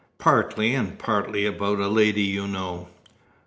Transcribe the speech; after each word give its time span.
"Partly, 0.17 0.73
and 0.73 0.97
partly 0.97 1.45
about 1.45 1.77
a 1.79 1.87
lady 1.87 2.23
you 2.23 2.47
know." 2.47 2.87